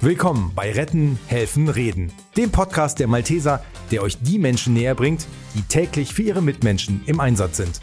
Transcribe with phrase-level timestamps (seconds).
[0.00, 5.26] Willkommen bei Retten, Helfen, Reden, dem Podcast der Malteser, der euch die Menschen näher bringt,
[5.56, 7.80] die täglich für ihre Mitmenschen im Einsatz sind.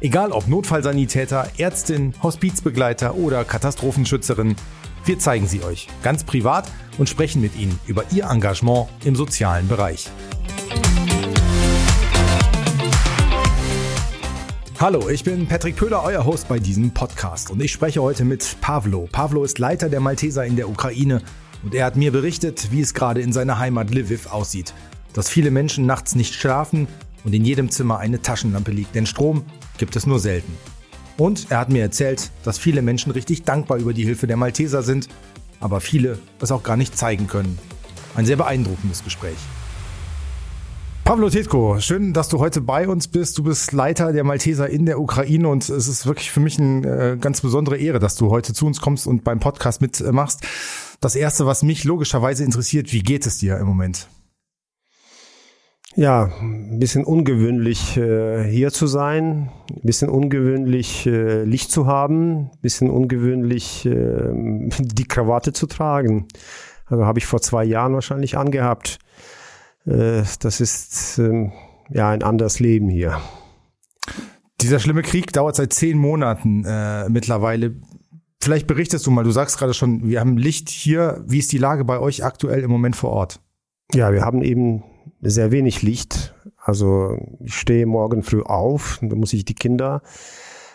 [0.00, 4.56] Egal ob Notfallsanitäter, Ärztin, Hospizbegleiter oder Katastrophenschützerin,
[5.04, 9.68] wir zeigen sie euch ganz privat und sprechen mit ihnen über ihr Engagement im sozialen
[9.68, 10.08] Bereich.
[14.80, 18.56] Hallo, ich bin Patrick Pöhler, euer Host bei diesem Podcast und ich spreche heute mit
[18.62, 19.06] Pavlo.
[19.12, 21.20] Pavlo ist Leiter der Malteser in der Ukraine
[21.62, 24.74] und er hat mir berichtet, wie es gerade in seiner Heimat Lviv aussieht.
[25.12, 26.86] Dass viele Menschen nachts nicht schlafen
[27.24, 29.44] und in jedem Zimmer eine Taschenlampe liegt, denn Strom
[29.78, 30.52] gibt es nur selten.
[31.16, 34.82] Und er hat mir erzählt, dass viele Menschen richtig dankbar über die Hilfe der Malteser
[34.82, 35.08] sind,
[35.60, 37.58] aber viele es auch gar nicht zeigen können.
[38.14, 39.36] Ein sehr beeindruckendes Gespräch.
[41.08, 43.38] Pavlo Tetko, schön, dass du heute bei uns bist.
[43.38, 46.86] Du bist Leiter der Malteser in der Ukraine und es ist wirklich für mich eine
[46.86, 50.44] äh, ganz besondere Ehre, dass du heute zu uns kommst und beim Podcast mitmachst.
[51.00, 54.08] Das erste, was mich logischerweise interessiert, wie geht es dir im Moment?
[55.94, 62.50] Ja, ein bisschen ungewöhnlich äh, hier zu sein, ein bisschen ungewöhnlich äh, Licht zu haben,
[62.52, 64.32] ein bisschen ungewöhnlich äh,
[64.78, 66.28] die Krawatte zu tragen.
[66.86, 68.98] Also habe ich vor zwei Jahren wahrscheinlich angehabt.
[69.84, 71.52] Das ist ähm,
[71.90, 73.20] ja ein anderes Leben hier.
[74.60, 76.64] Dieser schlimme Krieg dauert seit zehn Monaten
[77.08, 77.76] mittlerweile.
[78.40, 81.24] Vielleicht berichtest du mal, du sagst gerade schon, wir haben Licht hier.
[81.26, 83.40] Wie ist die Lage bei euch aktuell im Moment vor Ort?
[83.92, 84.84] Ja, wir haben eben
[85.20, 86.34] sehr wenig Licht.
[86.56, 90.02] Also ich stehe morgen früh auf, da muss ich die Kinder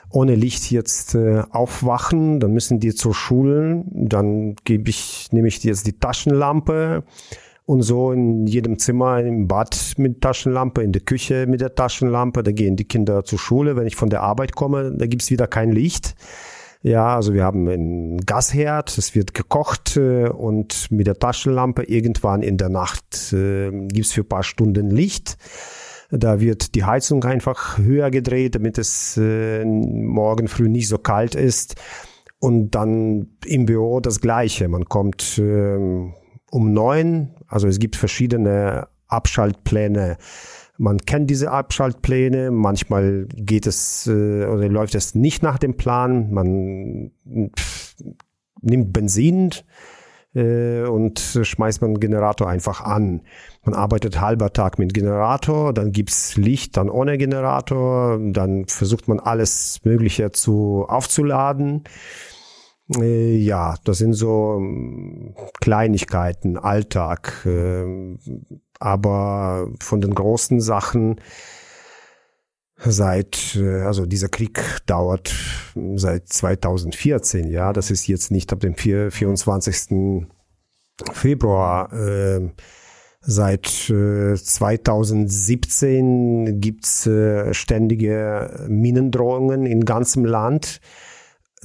[0.10, 5.64] ohne Licht jetzt äh, aufwachen, dann müssen die zur Schule, dann gebe ich, nehme ich
[5.64, 7.04] jetzt die Taschenlampe,
[7.66, 12.44] und so in jedem Zimmer, im Bad mit Taschenlampe, in der Küche mit der Taschenlampe.
[12.44, 13.76] Da gehen die Kinder zur Schule.
[13.76, 16.16] Wenn ich von der Arbeit komme, da gibt's wieder kein Licht.
[16.84, 22.42] Ja, also wir haben einen Gasherd, es wird gekocht äh, und mit der Taschenlampe irgendwann
[22.42, 25.38] in der Nacht äh, gibt's für paar Stunden Licht.
[26.12, 31.36] Da wird die Heizung einfach höher gedreht, damit es äh, morgen früh nicht so kalt
[31.36, 31.76] ist.
[32.40, 34.68] Und dann im Büro das Gleiche.
[34.68, 35.78] Man kommt äh,
[36.52, 40.18] um neun also es gibt verschiedene Abschaltpläne.
[40.78, 42.52] Man kennt diese Abschaltpläne.
[42.52, 46.32] Manchmal geht es äh, oder läuft es nicht nach dem Plan.
[46.32, 47.12] Man
[47.58, 47.96] pff,
[48.62, 49.52] nimmt Benzin
[50.34, 53.22] äh, und schmeißt man den Generator einfach an.
[53.64, 59.20] Man arbeitet halber Tag mit Generator, dann gibt's Licht, dann ohne Generator, dann versucht man
[59.20, 61.84] alles Mögliche zu aufzuladen.
[62.98, 67.46] Äh, ja, das sind so ähm, Kleinigkeiten, Alltag.
[68.84, 71.22] Aber von den großen Sachen
[72.76, 75.34] seit, äh, also dieser Krieg dauert
[75.96, 80.28] seit 2014, ja, das ist jetzt nicht ab dem 24.
[81.14, 81.94] Februar.
[81.94, 82.52] Ähm,
[83.22, 87.10] seit 2017 äh, gibt's
[87.52, 90.82] ständige Minendrohungen in ganzem Land.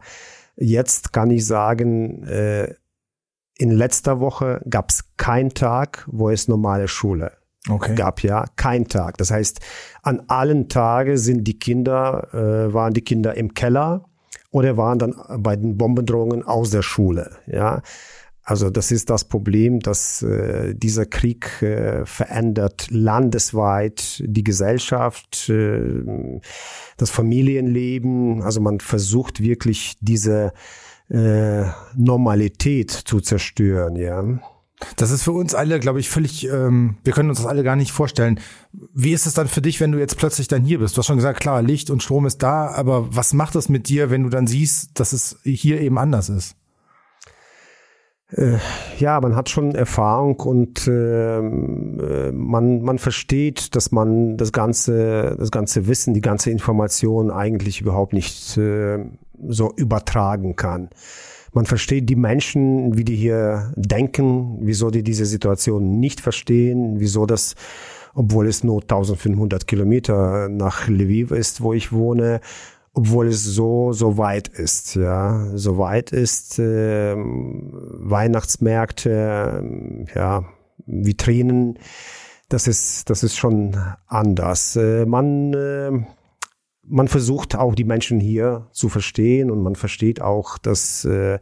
[0.56, 2.74] jetzt kann ich sagen, äh,
[3.58, 7.34] in letzter Woche gab es keinen Tag, wo es normale Schule
[7.70, 7.96] okay.
[7.96, 9.18] gab ja kein Tag.
[9.18, 9.60] Das heißt,
[10.02, 14.06] an allen Tagen sind die Kinder, äh, waren die Kinder im Keller
[14.52, 17.32] oder waren dann bei den Bombendrohungen aus der Schule.
[17.48, 17.82] Ja,
[18.46, 26.04] also das ist das Problem, dass äh, dieser Krieg äh, verändert landesweit die Gesellschaft, äh,
[26.98, 28.42] das Familienleben.
[28.42, 30.52] Also man versucht wirklich diese
[31.10, 31.64] äh,
[31.96, 33.96] Normalität zu zerstören.
[33.96, 34.40] Ja.
[34.96, 37.76] Das ist für uns alle, glaube ich, völlig, ähm, wir können uns das alle gar
[37.76, 38.40] nicht vorstellen.
[38.72, 40.96] Wie ist es dann für dich, wenn du jetzt plötzlich dann hier bist?
[40.96, 43.90] Du hast schon gesagt, klar, Licht und Strom ist da, aber was macht das mit
[43.90, 46.56] dir, wenn du dann siehst, dass es hier eben anders ist?
[48.36, 48.58] Äh,
[48.98, 55.36] ja, man hat schon Erfahrung und ähm, äh, man, man versteht, dass man das ganze,
[55.38, 59.06] das ganze Wissen, die ganze Information eigentlich überhaupt nicht äh,
[59.48, 60.90] so übertragen kann.
[61.54, 67.28] Man versteht die Menschen, wie die hier denken, wieso die diese Situation nicht verstehen, wieso
[67.28, 67.54] das,
[68.16, 72.42] obwohl es nur 1500 Kilometer nach Lviv ist, wo ich wohne,
[72.94, 79.64] obwohl es so so weit ist, ja, so weit ist, äh, Weihnachtsmärkte,
[80.10, 80.46] äh, ja,
[80.88, 81.78] Vitrinen,
[82.50, 83.78] das ist das ist schon
[84.08, 84.76] anders.
[84.76, 85.92] Äh, man äh,
[86.86, 91.40] man versucht auch die Menschen hier zu verstehen und man versteht auch, dass äh,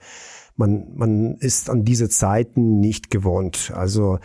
[0.56, 3.72] man, man ist an diese Zeiten nicht gewohnt.
[3.74, 4.20] Also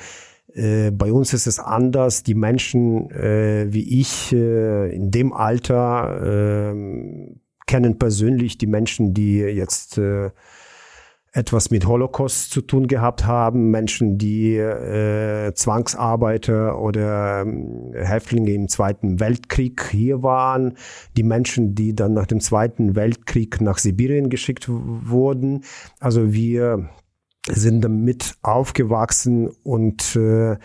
[0.52, 2.22] äh, bei uns ist es anders.
[2.22, 7.36] Die Menschen äh, wie ich äh, in dem Alter äh,
[7.66, 10.30] kennen persönlich die Menschen, die jetzt äh,
[11.36, 18.68] etwas mit Holocaust zu tun gehabt haben, Menschen, die äh, Zwangsarbeiter oder äh, Häftlinge im
[18.68, 20.78] Zweiten Weltkrieg hier waren,
[21.16, 25.64] die Menschen, die dann nach dem Zweiten Weltkrieg nach Sibirien geschickt wurden.
[26.00, 26.88] Also wir
[27.46, 30.56] sind damit aufgewachsen und äh,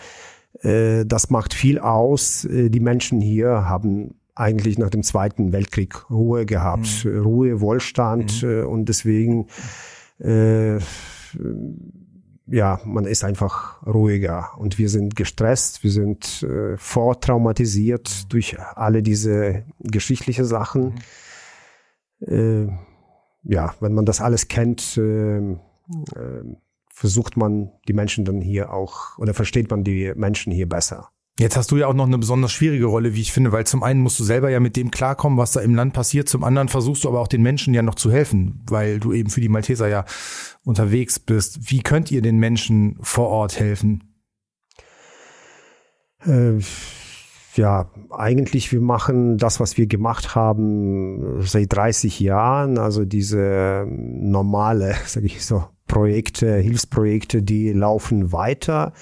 [0.62, 2.46] äh, das macht viel aus.
[2.46, 7.20] Äh, die Menschen hier haben eigentlich nach dem Zweiten Weltkrieg Ruhe gehabt, mhm.
[7.20, 8.50] Ruhe, Wohlstand mhm.
[8.50, 9.48] äh, und deswegen
[10.22, 10.80] äh,
[12.48, 19.02] ja, man ist einfach ruhiger und wir sind gestresst, wir sind äh, vortraumatisiert durch alle
[19.02, 20.96] diese geschichtliche Sachen.
[22.20, 22.68] Äh,
[23.44, 25.56] ja, wenn man das alles kennt, äh, äh,
[26.90, 31.10] versucht man die Menschen dann hier auch oder versteht man die Menschen hier besser.
[31.40, 33.84] Jetzt hast du ja auch noch eine besonders schwierige Rolle, wie ich finde, weil zum
[33.84, 36.68] einen musst du selber ja mit dem klarkommen, was da im Land passiert, zum anderen
[36.68, 39.50] versuchst du aber auch den Menschen ja noch zu helfen, weil du eben für die
[39.50, 40.06] Malteser ja
[40.64, 41.72] unterwegs bist.
[41.72, 44.04] Wie könnt ihr den Menschen vor Ort helfen?
[46.26, 46.60] Äh,
[47.56, 54.96] ja, eigentlich wir machen das, was wir gemacht haben seit 30 Jahren, also diese normale,
[55.06, 58.94] sage ich so, Projekte, Hilfsprojekte, die laufen weiter,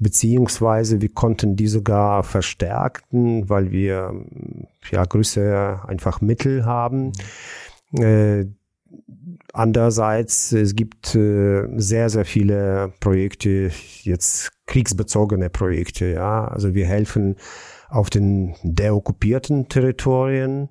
[0.00, 4.12] beziehungsweise wir konnten die sogar verstärken, weil wir
[4.90, 7.12] ja größere einfach Mittel haben.
[7.92, 8.02] Mhm.
[8.02, 8.46] Äh,
[9.52, 13.70] andererseits, es gibt äh, sehr, sehr viele Projekte,
[14.02, 16.48] jetzt kriegsbezogene Projekte, ja.
[16.48, 17.36] Also wir helfen
[17.88, 20.70] auf den deokkupierten Territorien.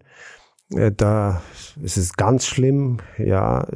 [0.74, 1.42] Äh, da
[1.82, 3.68] ist es ganz schlimm, ja.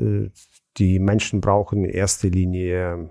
[0.78, 3.10] Die Menschen brauchen in erster Linie,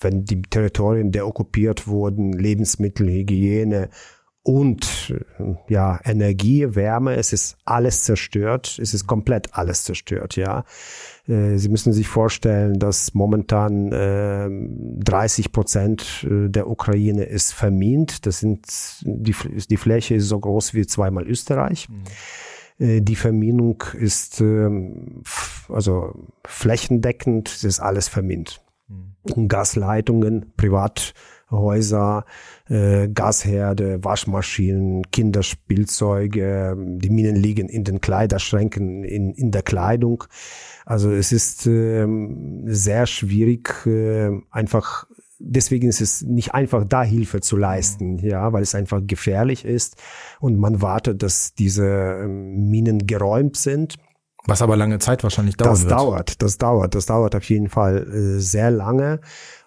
[0.00, 3.88] wenn die Territorien deokkupiert wurden, Lebensmittel, Hygiene
[4.42, 5.14] und
[5.68, 10.64] ja, Energie, Wärme, es ist alles zerstört, es ist komplett alles zerstört, ja.
[11.30, 14.48] Äh, Sie müssen sich vorstellen, dass momentan äh,
[15.04, 18.26] 30 Prozent äh, der Ukraine ist vermint.
[18.26, 18.66] Das sind
[19.02, 19.34] die,
[19.68, 21.88] die Fläche ist so groß wie zweimal Österreich.
[21.88, 22.86] Mhm.
[22.86, 25.22] Äh, die Verminung ist ähm,
[25.68, 28.60] also flächendeckend, es ist alles vermint.
[28.88, 29.48] Mhm.
[29.48, 30.52] Gasleitungen,
[31.50, 32.24] Privathäuser,
[32.68, 40.24] äh, Gasherde, Waschmaschinen, Kinderspielzeuge, die Minen liegen in den Kleiderschränken, in, in der Kleidung.
[40.86, 42.06] Also es ist äh,
[42.66, 45.06] sehr schwierig, äh, einfach
[45.42, 48.18] deswegen ist es nicht einfach, da Hilfe zu leisten, mhm.
[48.18, 49.96] ja, weil es einfach gefährlich ist
[50.38, 51.86] und man wartet, dass diese
[52.24, 53.96] ähm, Minen geräumt sind.
[54.46, 55.72] Was aber lange Zeit wahrscheinlich dauert.
[55.72, 55.92] Das wird.
[55.92, 59.20] dauert, das dauert, das dauert auf jeden Fall äh, sehr lange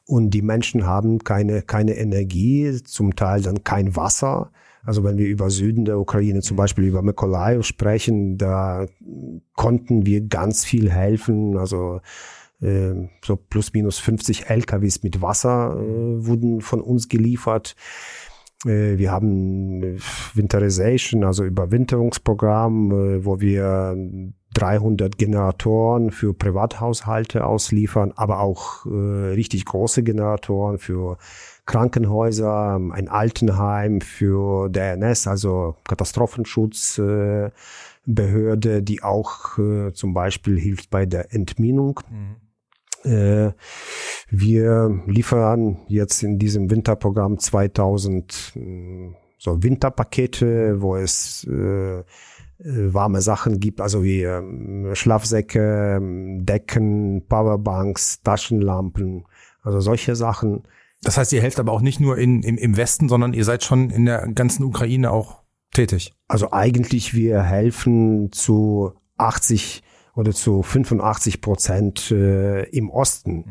[0.06, 4.52] und die Menschen haben keine, keine Energie, zum Teil dann kein Wasser.
[4.84, 8.86] Also wenn wir über Süden der Ukraine, zum Beispiel über Mykolaiv sprechen, da
[9.54, 11.58] konnten wir ganz viel helfen.
[11.58, 12.02] Also
[12.62, 17.76] äh, so plus minus 50 LKWs mit Wasser äh, wurden von uns geliefert.
[18.66, 20.00] Äh, wir haben
[20.34, 23.96] Winterization, also Überwinterungsprogramm, äh, wo wir
[24.54, 31.18] 300 Generatoren für Privathaushalte ausliefern, aber auch äh, richtig große Generatoren für
[31.66, 41.06] Krankenhäuser, ein Altenheim für DNS, also Katastrophenschutzbehörde, äh, die auch äh, zum Beispiel hilft bei
[41.06, 42.02] der Entminung.
[42.10, 42.36] Mhm.
[43.10, 43.54] Äh,
[44.30, 52.04] wir liefern jetzt in diesem Winterprogramm 2000 äh, so Winterpakete, wo es äh,
[52.60, 59.26] warme Sachen gibt, also wie äh, Schlafsäcke, Decken, Powerbanks, Taschenlampen,
[59.62, 60.64] also solche Sachen.
[61.02, 63.64] Das heißt, ihr helft aber auch nicht nur in, im, im Westen, sondern ihr seid
[63.64, 65.44] schon in der ganzen Ukraine auch
[65.74, 66.14] tätig.
[66.28, 69.84] Also eigentlich wir helfen zu 80
[70.16, 73.38] oder zu 85 Prozent äh, im Osten.
[73.38, 73.46] Mhm.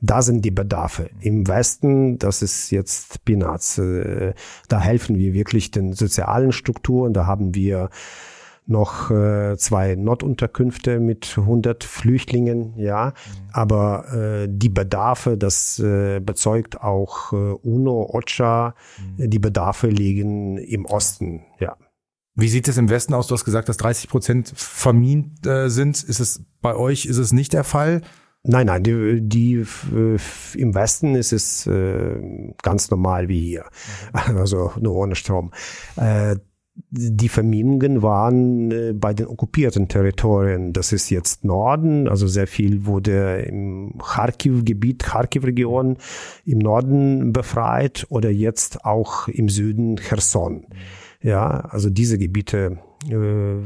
[0.00, 1.10] Da sind die Bedarfe.
[1.20, 3.78] Im Westen, das ist jetzt Peanuts.
[3.78, 4.34] Äh,
[4.68, 7.12] da helfen wir wirklich den sozialen Strukturen.
[7.12, 7.90] Da haben wir
[8.66, 13.06] noch äh, zwei Notunterkünfte mit 100 Flüchtlingen, ja.
[13.06, 13.48] Mhm.
[13.52, 18.74] Aber äh, die Bedarfe, das äh, bezeugt auch äh, UNO, OCHA,
[19.18, 19.30] mhm.
[19.30, 21.76] die Bedarfe liegen im Osten, ja.
[22.38, 23.28] Wie sieht es im Westen aus?
[23.28, 26.02] Du hast gesagt, dass 30 Prozent vermint äh, sind.
[26.02, 28.02] Ist es bei euch ist es nicht der Fall?
[28.42, 29.66] Nein, nein, die, die
[30.54, 32.20] im Westen ist es äh,
[32.62, 33.64] ganz normal wie hier.
[34.12, 34.36] Mhm.
[34.38, 35.52] Also nur ohne Strom.
[35.96, 36.36] Äh,
[36.90, 40.72] die Verminungen waren äh, bei den okkupierten Territorien.
[40.72, 45.96] Das ist jetzt Norden, also sehr viel wurde im Kharkiv-Gebiet, Kharkiv-Region
[46.44, 50.66] im Norden befreit oder jetzt auch im Süden Cherson.
[51.22, 52.78] Ja, also diese Gebiete
[53.08, 53.64] äh,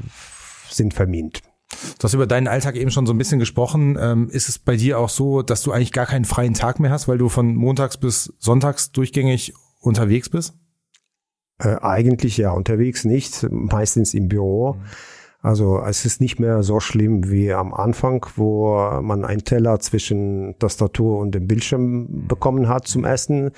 [0.70, 1.42] sind vermint.
[1.98, 3.96] Du hast über deinen Alltag eben schon so ein bisschen gesprochen.
[4.00, 6.90] Ähm, ist es bei dir auch so, dass du eigentlich gar keinen freien Tag mehr
[6.90, 10.54] hast, weil du von montags bis sonntags durchgängig unterwegs bist?
[11.60, 14.74] Äh, eigentlich ja, unterwegs nicht, meistens im Büro.
[14.74, 14.80] Mhm.
[15.42, 20.54] Also es ist nicht mehr so schlimm wie am Anfang, wo man einen Teller zwischen
[20.58, 23.44] Tastatur und dem Bildschirm bekommen hat zum Essen.
[23.44, 23.50] Mhm.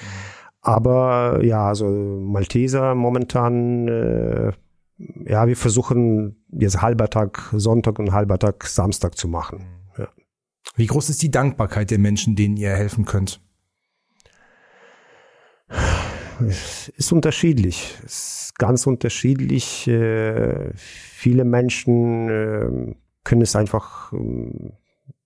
[0.61, 4.53] Aber ja, also Malteser momentan, äh,
[5.27, 9.59] ja, wir versuchen jetzt halber Tag Sonntag und halber Tag Samstag zu machen.
[9.59, 10.03] Mhm.
[10.03, 10.09] Ja.
[10.77, 13.41] Wie groß ist die Dankbarkeit der Menschen, denen ihr helfen könnt?
[16.49, 17.99] Es ist unterschiedlich.
[18.05, 19.89] Ist ganz unterschiedlich.
[19.89, 22.95] Äh, viele Menschen äh,
[23.25, 24.73] können es einfach äh,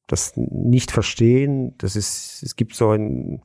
[0.07, 1.75] das nicht verstehen.
[1.79, 3.43] Das ist, es gibt so ein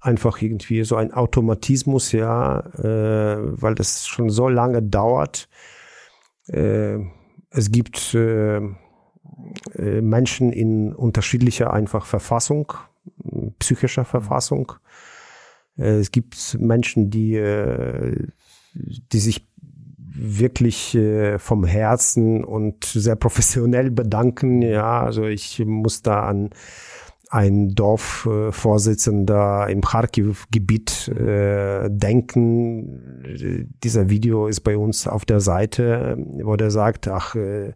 [0.00, 5.48] einfach irgendwie so ein Automatismus, ja, äh, weil das schon so lange dauert.
[6.46, 6.98] Äh,
[7.50, 12.72] es gibt äh, äh Menschen in unterschiedlicher einfach Verfassung,
[13.58, 14.72] psychischer Verfassung.
[15.78, 18.26] Äh, es gibt Menschen, die, äh,
[18.74, 19.46] die sich
[20.18, 24.62] wirklich äh, vom Herzen und sehr professionell bedanken.
[24.62, 26.50] Ja, also ich muss da an
[27.28, 33.68] ein Dorfvorsitzender im Kharkiv-Gebiet äh, denken.
[33.82, 37.72] Dieser Video ist bei uns auf der Seite, wo der sagt, ach, äh,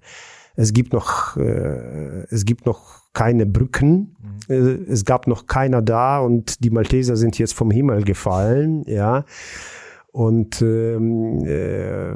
[0.60, 4.16] es gibt noch, äh, es gibt noch keine Brücken.
[4.48, 4.54] Mhm.
[4.54, 9.24] Äh, es gab noch keiner da und die Malteser sind jetzt vom Himmel gefallen, ja.
[10.12, 12.12] Und ähm, äh,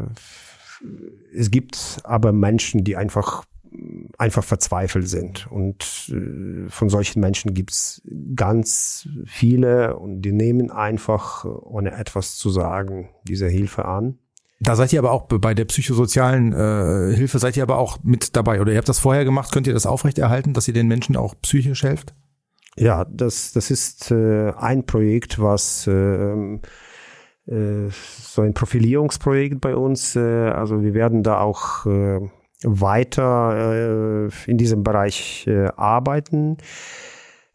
[1.35, 3.45] es gibt aber Menschen, die einfach
[4.19, 5.51] einfach verzweifelt sind.
[5.51, 8.03] Und äh, von solchen Menschen gibt's
[8.37, 14.19] ganz viele und die nehmen einfach, ohne etwas zu sagen, diese Hilfe an.
[14.65, 18.35] Da seid ihr aber auch bei der psychosozialen äh, Hilfe seid ihr aber auch mit
[18.35, 19.53] dabei oder ihr habt das vorher gemacht.
[19.53, 22.15] Könnt ihr das aufrechterhalten, dass ihr den Menschen auch psychisch helft?
[22.77, 26.33] Ja, das das ist äh, ein Projekt, was äh,
[27.47, 30.17] äh, so ein Profilierungsprojekt bei uns.
[30.17, 32.21] Äh, also wir werden da auch äh,
[32.63, 36.57] weiter äh, in diesem Bereich arbeiten.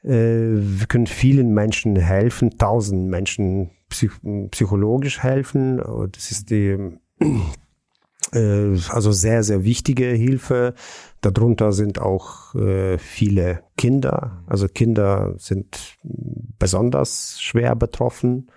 [0.02, 4.12] Wir können vielen Menschen helfen, tausend Menschen psych
[4.52, 5.82] psychologisch helfen.
[6.12, 6.78] Das ist die
[8.32, 10.74] äh, also sehr, sehr wichtige Hilfe.
[11.22, 14.44] Darunter sind auch äh, viele Kinder.
[14.48, 18.52] Also Kinder sind besonders schwer betroffen.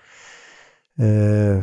[0.99, 1.61] Äh,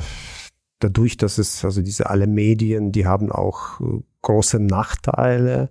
[0.80, 5.70] dadurch, dass es, also diese alle Medien, die haben auch äh, große Nachteile.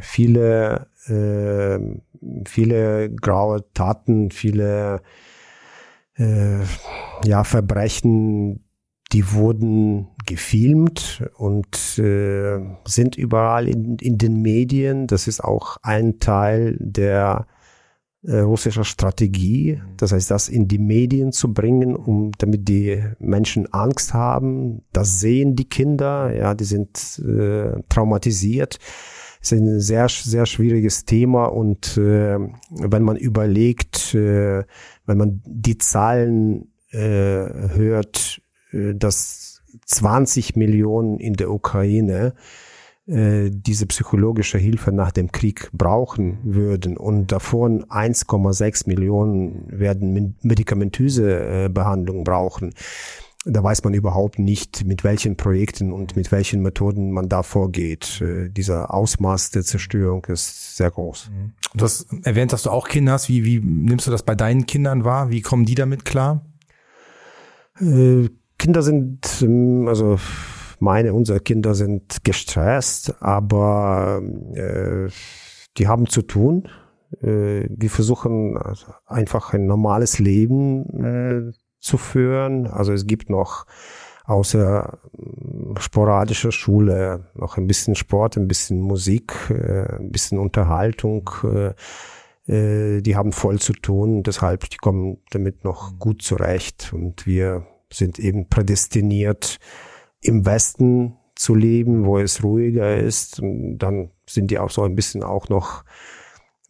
[0.00, 1.78] Viele, äh,
[2.46, 5.02] viele graue Taten, viele
[6.20, 6.60] äh,
[7.24, 8.64] ja, Verbrechen,
[9.12, 15.06] die wurden gefilmt und äh, sind überall in, in den Medien.
[15.06, 17.46] Das ist auch ein Teil der
[18.22, 19.80] äh, russischer Strategie.
[19.96, 24.82] Das heißt, das in die Medien zu bringen, um damit die Menschen Angst haben.
[24.92, 28.78] Das sehen die Kinder, ja, die sind äh, traumatisiert.
[29.40, 32.38] Ist ein sehr, sehr schwieriges Thema und äh,
[32.70, 34.64] wenn man überlegt, äh,
[35.06, 38.42] wenn man die Zahlen äh, hört,
[38.72, 42.34] äh, dass 20 Millionen in der Ukraine
[43.06, 51.64] äh, diese psychologische Hilfe nach dem Krieg brauchen würden und davon 1,6 Millionen werden medikamentöse
[51.64, 52.74] äh, Behandlung brauchen
[53.44, 58.20] da weiß man überhaupt nicht, mit welchen Projekten und mit welchen Methoden man da vorgeht.
[58.20, 61.30] Äh, dieser Ausmaß der Zerstörung ist sehr groß.
[61.30, 61.52] Mhm.
[61.74, 63.28] Du hast erwähnt, dass du auch Kinder hast.
[63.28, 65.30] Wie, wie nimmst du das bei deinen Kindern wahr?
[65.30, 66.44] Wie kommen die damit klar?
[67.80, 68.28] Äh,
[68.58, 70.18] Kinder sind, ähm, also
[70.78, 74.22] meine, unsere Kinder sind gestresst, aber
[74.54, 75.08] äh,
[75.78, 76.68] die haben zu tun.
[77.22, 82.66] Äh, wir versuchen also einfach ein normales Leben äh, zu führen.
[82.66, 83.66] Also es gibt noch
[84.24, 91.30] außer hm, sporadischer Schule noch ein bisschen Sport, ein bisschen Musik, äh, ein bisschen Unterhaltung.
[91.44, 91.74] Äh,
[92.46, 97.66] äh, die haben voll zu tun, deshalb die kommen damit noch gut zurecht und wir
[97.92, 99.58] sind eben prädestiniert
[100.20, 103.40] im Westen zu leben, wo es ruhiger ist.
[103.40, 105.84] Und dann sind die auch so ein bisschen auch noch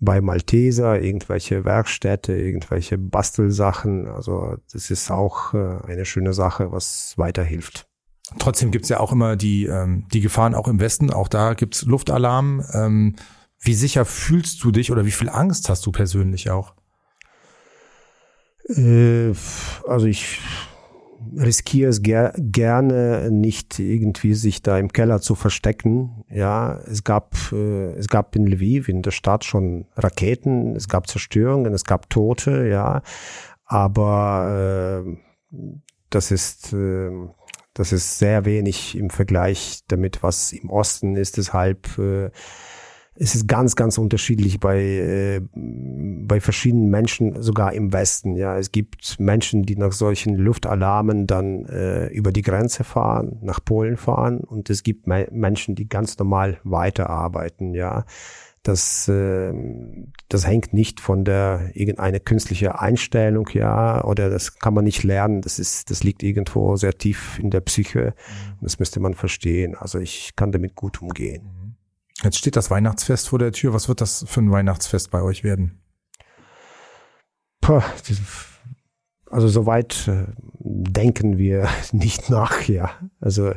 [0.01, 4.09] bei Malteser, irgendwelche Werkstätte, irgendwelche Bastelsachen.
[4.09, 7.87] Also das ist auch äh, eine schöne Sache, was weiterhilft.
[8.39, 11.11] Trotzdem gibt's ja auch immer die, ähm, die Gefahren auch im Westen.
[11.11, 12.65] Auch da gibt's Luftalarm.
[12.73, 13.17] Ähm,
[13.59, 16.75] wie sicher fühlst du dich oder wie viel Angst hast du persönlich auch?
[18.69, 19.33] Äh,
[19.87, 20.41] also ich
[21.37, 26.25] riskiere es ger gerne nicht irgendwie sich da im Keller zu verstecken.
[26.31, 31.09] Ja, es gab äh, es gab in Lviv in der Stadt schon Raketen, es gab
[31.09, 33.03] Zerstörungen, es gab Tote, ja,
[33.65, 35.57] aber äh,
[36.11, 37.11] das ist äh,
[37.75, 41.37] das ist sehr wenig im Vergleich damit, was im Osten ist.
[41.37, 42.31] Deshalb äh,
[43.23, 48.35] es ist ganz, ganz unterschiedlich bei, äh, bei verschiedenen Menschen, sogar im Westen.
[48.35, 53.63] Ja, es gibt Menschen, die nach solchen Luftalarmen dann äh, über die Grenze fahren, nach
[53.63, 57.75] Polen fahren, und es gibt Me Menschen, die ganz normal weiterarbeiten.
[57.75, 58.07] Ja,
[58.63, 59.53] das, äh,
[60.31, 65.43] das hängt nicht von der irgendeine künstliche Einstellung, ja, oder das kann man nicht lernen.
[65.43, 68.15] Das ist, das liegt irgendwo sehr tief in der Psyche.
[68.17, 68.59] Mhm.
[68.63, 69.75] Das müsste man verstehen.
[69.75, 71.60] Also ich kann damit gut umgehen.
[72.23, 73.73] Jetzt steht das Weihnachtsfest vor der Tür.
[73.73, 75.81] Was wird das für ein Weihnachtsfest bei euch werden?
[77.61, 77.83] Puh,
[79.31, 80.27] also soweit äh,
[80.59, 82.91] denken wir nicht nach, ja.
[83.21, 83.53] Also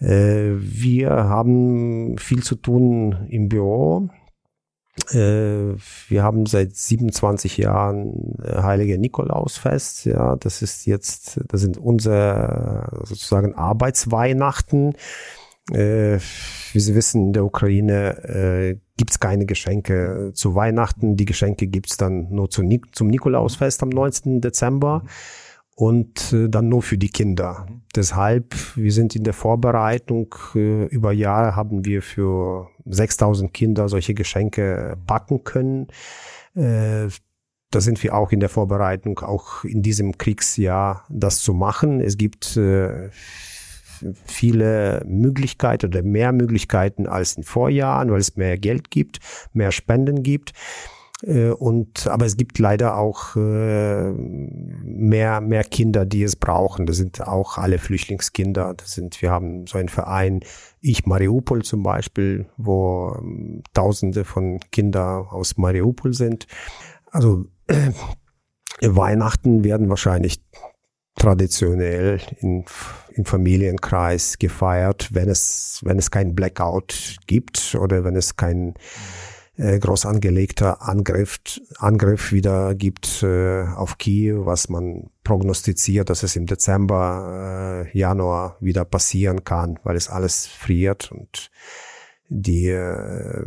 [0.00, 4.08] äh, wir haben viel zu tun im Büro.
[5.10, 5.74] Äh,
[6.08, 10.06] wir haben seit 27 Jahren äh, Heilige Nikolausfest.
[10.06, 14.94] Ja, das ist jetzt, das sind unsere sozusagen Arbeitsweihnachten.
[15.70, 16.18] Äh,
[16.72, 21.16] wie Sie wissen, in der Ukraine äh, gibt es keine Geschenke zu Weihnachten.
[21.16, 22.62] Die Geschenke gibt's dann nur zu,
[22.92, 24.40] zum Nikolausfest am 19.
[24.40, 25.04] Dezember
[25.80, 27.66] und äh, dann nur für die Kinder.
[27.96, 30.34] Deshalb, wir sind in der Vorbereitung.
[30.54, 35.88] Äh, über Jahre haben wir für 6000 Kinder solche Geschenke backen können.
[36.54, 37.08] Äh,
[37.70, 42.00] da sind wir auch in der Vorbereitung, auch in diesem Kriegsjahr das zu machen.
[42.00, 43.10] Es gibt äh,
[44.24, 49.18] viele Möglichkeiten oder mehr Möglichkeiten als in Vorjahren, weil es mehr Geld gibt,
[49.52, 50.52] mehr Spenden gibt.
[51.22, 56.86] Äh, und aber es gibt leider auch äh, mehr mehr Kinder, die es brauchen.
[56.86, 58.74] Das sind auch alle Flüchtlingskinder.
[58.74, 60.40] Das sind wir haben so einen Verein,
[60.80, 66.46] ich Mariupol zum Beispiel, wo ähm, Tausende von Kindern aus Mariupol sind.
[67.10, 67.90] Also äh,
[68.82, 70.42] Weihnachten werden wahrscheinlich
[71.20, 72.64] traditionell in,
[73.12, 78.74] im Familienkreis gefeiert, wenn es, wenn es kein Blackout gibt oder wenn es kein
[79.58, 81.38] äh, groß angelegter Angriff,
[81.78, 88.56] Angriff wieder gibt äh, auf Kiew, was man prognostiziert, dass es im Dezember, äh, Januar
[88.60, 91.50] wieder passieren kann, weil es alles friert und
[92.28, 93.44] die, äh,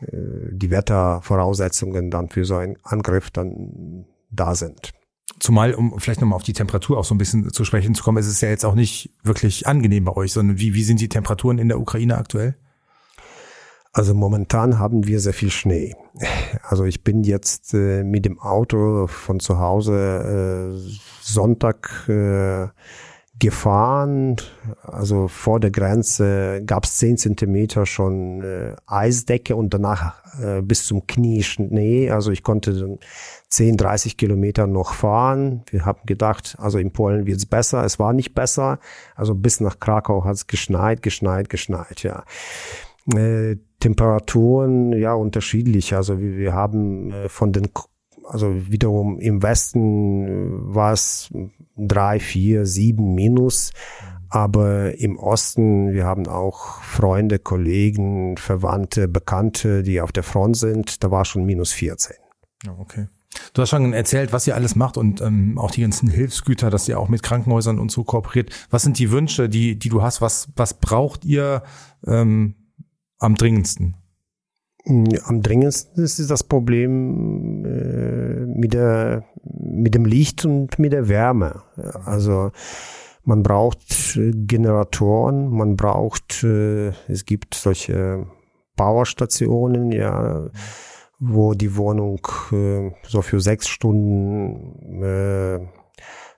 [0.00, 4.92] die Wettervoraussetzungen dann für so einen Angriff dann da sind.
[5.40, 8.18] Zumal, um vielleicht nochmal auf die Temperatur auch so ein bisschen zu sprechen zu kommen,
[8.18, 11.08] ist es ja jetzt auch nicht wirklich angenehm bei euch, sondern wie, wie sind die
[11.08, 12.56] Temperaturen in der Ukraine aktuell?
[13.92, 15.94] Also momentan haben wir sehr viel Schnee.
[16.62, 20.90] Also ich bin jetzt äh, mit dem Auto von zu Hause äh,
[21.22, 22.68] Sonntag äh,
[23.44, 24.36] gefahren.
[24.82, 30.86] Also vor der Grenze gab es zehn Zentimeter schon äh, Eisdecke und danach äh, bis
[30.86, 32.10] zum Knie Schnee.
[32.10, 32.98] Also ich konnte
[33.50, 35.62] 10, 30 Kilometer noch fahren.
[35.70, 37.84] Wir haben gedacht, also in Polen wird's besser.
[37.84, 38.78] Es war nicht besser.
[39.14, 42.24] Also bis nach Krakau hat's geschneit, geschneit, geschneit, ja.
[43.14, 45.94] Äh, Temperaturen, ja, unterschiedlich.
[45.94, 47.68] Also wir, wir haben äh, von den,
[48.26, 51.32] also wiederum im Westen äh, war es
[51.76, 53.72] drei, vier, sieben minus.
[54.30, 61.04] Aber im Osten, wir haben auch Freunde, Kollegen, Verwandte, Bekannte, die auf der Front sind.
[61.04, 62.16] Da war schon minus 14.
[62.78, 63.06] okay.
[63.52, 66.88] Du hast schon erzählt, was ihr alles macht und ähm, auch die ganzen Hilfsgüter, dass
[66.88, 68.50] ihr auch mit Krankenhäusern und so kooperiert.
[68.70, 70.20] Was sind die Wünsche, die, die du hast?
[70.20, 71.62] Was, was braucht ihr
[72.06, 72.54] ähm,
[73.18, 73.96] am dringendsten?
[74.86, 81.62] Am dringendsten ist das Problem äh, mit, der, mit dem Licht und mit der Wärme.
[82.04, 82.52] Also
[83.24, 88.26] man braucht äh, Generatoren, man braucht, äh, es gibt solche
[88.76, 90.50] Powerstationen, ja
[91.18, 95.60] wo die Wohnung äh, so für sechs Stunden äh,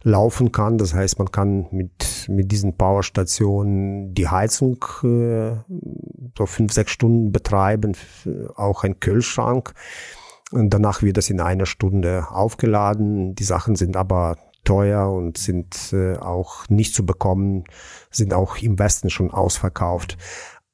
[0.02, 0.78] laufen kann.
[0.78, 5.56] Das heißt, man kann mit, mit diesen Powerstationen die Heizung äh,
[6.36, 7.96] so fünf, sechs Stunden betreiben,
[8.54, 9.74] auch ein Kühlschrank.
[10.52, 13.34] Und danach wird das in einer Stunde aufgeladen.
[13.34, 17.64] Die Sachen sind aber teuer und sind äh, auch nicht zu bekommen,
[18.10, 20.18] sind auch im Westen schon ausverkauft.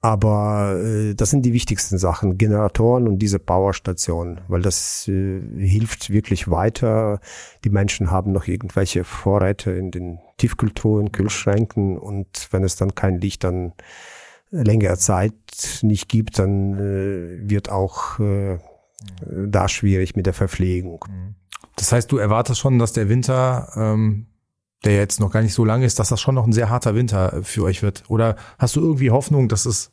[0.04, 6.10] Aber äh, das sind die wichtigsten Sachen, Generatoren und diese Powerstationen, weil das äh, hilft
[6.10, 7.20] wirklich weiter.
[7.64, 13.20] Die Menschen haben noch irgendwelche Vorräte in den Tiefkulturen, Kühlschränken und wenn es dann kein
[13.20, 13.74] Licht dann
[14.50, 15.34] längere Zeit
[15.82, 18.58] nicht gibt, dann äh, wird auch äh,
[19.24, 21.04] da schwierig mit der Verpflegung.
[21.76, 24.26] Das heißt, du erwartest schon, dass der Winter ähm,
[24.84, 26.94] der jetzt noch gar nicht so lang ist, dass das schon noch ein sehr harter
[26.94, 28.04] Winter für euch wird?
[28.08, 29.92] Oder hast du irgendwie Hoffnung, dass es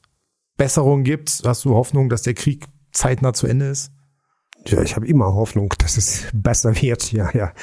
[0.57, 1.41] Besserung gibt?
[1.45, 3.91] Hast du Hoffnung, dass der Krieg zeitnah zu Ende ist?
[4.65, 7.11] Ja, ich habe immer Hoffnung, dass es besser wird.
[7.11, 7.53] Ja, ja.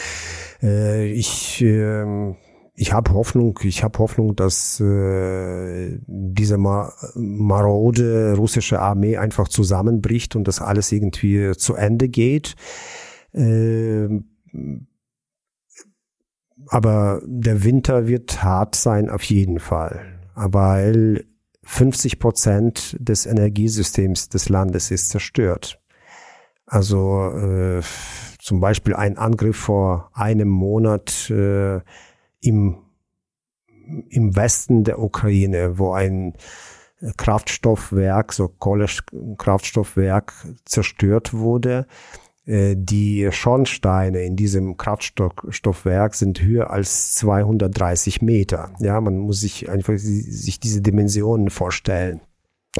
[0.63, 2.35] Äh, ich äh,
[2.79, 3.59] ich habe Hoffnung.
[3.63, 10.93] Ich habe Hoffnung, dass äh, diese ma marode russische Armee einfach zusammenbricht und das alles
[10.93, 12.55] irgendwie zu Ende geht.
[13.33, 14.09] Äh,
[16.69, 20.21] aber der Winter wird hart sein auf jeden Fall.
[20.35, 21.25] Weil
[21.65, 25.81] 50 Prozent des Energiesystems des Landes ist zerstört.
[26.67, 27.83] Also äh,
[28.39, 31.81] zum Beispiel ein Angriff vor einem Monat äh,
[32.41, 32.79] im,
[34.09, 36.35] im Westen der Ukraine, wo ein
[37.17, 40.33] Kraftstoffwerk, so Kohlekraftstoffwerk
[40.65, 41.87] zerstört wurde
[42.49, 48.73] die Schornsteine in diesem Kraftstoffwerk sind höher als 230 Meter.
[48.79, 52.21] Ja, man muss sich einfach sich diese Dimensionen vorstellen.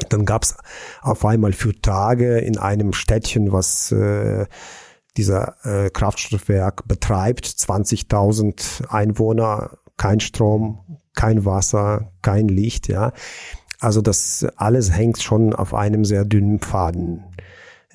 [0.09, 0.55] Dann gab es
[1.01, 4.45] auf einmal für Tage in einem Städtchen, was äh,
[5.17, 12.87] dieser äh, Kraftstoffwerk betreibt, 20.000 Einwohner, kein Strom, kein Wasser, kein Licht.
[12.87, 13.13] Ja,
[13.79, 17.23] also das alles hängt schon auf einem sehr dünnen Faden.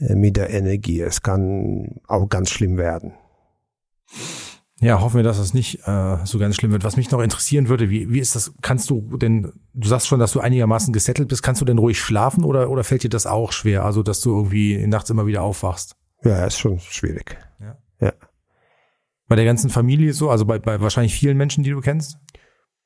[0.08, 1.00] Äh, mit der Energie.
[1.00, 3.12] Es kann auch ganz schlimm werden.
[4.80, 6.82] Ja, hoffen wir, dass das nicht äh, so ganz schlimm wird.
[6.82, 10.18] Was mich noch interessieren würde, wie, wie ist das, kannst du denn, du sagst schon,
[10.18, 13.26] dass du einigermaßen gesettelt bist, kannst du denn ruhig schlafen oder, oder fällt dir das
[13.26, 13.84] auch schwer?
[13.84, 15.94] Also, dass du irgendwie nachts immer wieder aufwachst?
[16.24, 17.38] Ja, ist schon schwierig.
[17.60, 17.78] Ja.
[18.00, 18.12] ja.
[19.28, 22.18] Bei der ganzen Familie so, also bei, bei wahrscheinlich vielen Menschen, die du kennst?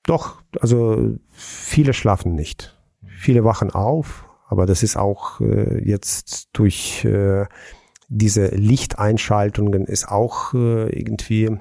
[0.02, 2.78] Doch, also viele schlafen nicht.
[3.06, 7.46] Viele wachen auf, aber das ist auch äh, jetzt durch äh,
[8.08, 11.58] diese Lichteinschaltungen ist auch äh, irgendwie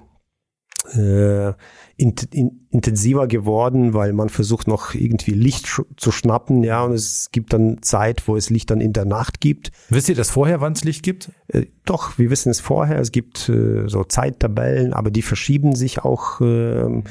[0.94, 1.54] äh,
[1.98, 6.94] in, in, intensiver geworden, weil man versucht noch irgendwie Licht sch zu schnappen, ja, und
[6.94, 9.72] es gibt dann Zeit, wo es Licht dann in der Nacht gibt.
[9.90, 11.32] Wisst ihr das vorher, wann es Licht gibt?
[11.48, 13.00] Äh, doch, wir wissen es vorher.
[13.00, 16.42] Es gibt äh, so Zeittabellen, aber die verschieben sich auch.
[16.42, 17.04] Äh,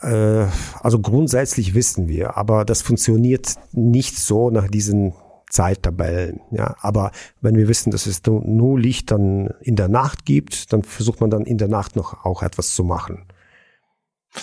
[0.00, 5.12] also grundsätzlich wissen wir, aber das funktioniert nicht so nach diesen
[5.50, 6.40] Zeittabellen.
[6.50, 10.82] Ja, aber wenn wir wissen, dass es nur Licht dann in der Nacht gibt, dann
[10.82, 13.26] versucht man dann in der Nacht noch auch etwas zu machen.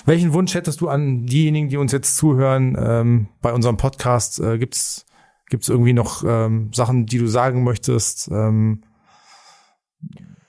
[0.05, 4.39] Welchen Wunsch hättest du an diejenigen, die uns jetzt zuhören ähm, bei unserem Podcast?
[4.39, 5.05] Äh, gibt's
[5.49, 8.29] gibt's irgendwie noch ähm, Sachen, die du sagen möchtest?
[8.31, 8.83] Ähm,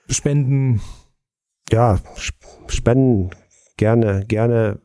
[0.08, 0.80] spenden?
[1.70, 1.98] Ja,
[2.68, 3.30] Spenden
[3.76, 4.78] gerne, gerne,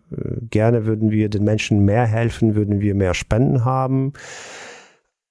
[0.50, 4.14] gerne würden wir den Menschen mehr helfen, würden wir mehr Spenden haben.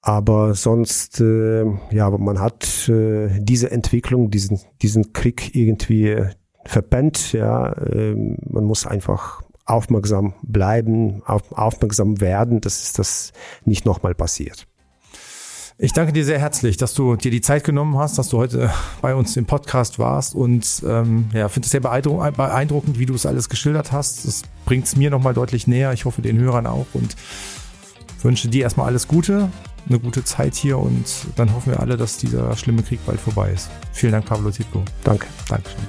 [0.02, 6.24] Aber sonst, äh, ja, man hat äh, diese Entwicklung, diesen, diesen Krieg irgendwie
[6.64, 7.32] verpennt.
[7.32, 13.32] Ja, äh, man muss einfach aufmerksam bleiben, auf, aufmerksam werden, dass das
[13.64, 14.66] nicht nochmal passiert.
[15.82, 18.70] Ich danke dir sehr herzlich, dass du dir die Zeit genommen hast, dass du heute
[19.00, 23.24] bei uns im Podcast warst und ähm, ja, finde es sehr beeindruckend, wie du es
[23.24, 24.26] alles geschildert hast.
[24.26, 25.94] Das bringt es mir nochmal deutlich näher.
[25.94, 27.16] Ich hoffe den Hörern auch und
[28.20, 29.48] wünsche dir erstmal alles Gute,
[29.88, 33.50] eine gute Zeit hier und dann hoffen wir alle, dass dieser schlimme Krieg bald vorbei
[33.50, 33.70] ist.
[33.94, 34.84] Vielen Dank, Pablo Titko.
[35.02, 35.28] Danke.
[35.48, 35.80] Dankeschön.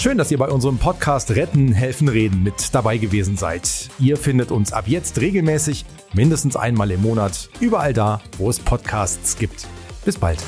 [0.00, 3.90] Schön, dass ihr bei unserem Podcast Retten, Helfen, Reden mit dabei gewesen seid.
[3.98, 5.84] Ihr findet uns ab jetzt regelmäßig,
[6.14, 9.66] mindestens einmal im Monat, überall da, wo es Podcasts gibt.
[10.06, 10.42] Bis bald.